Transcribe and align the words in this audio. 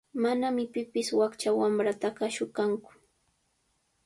Manami 0.23 0.63
pipis 0.73 1.09
wakcha 1.19 1.49
wamrataqa 1.59 2.25
shuqanku. 2.35 2.91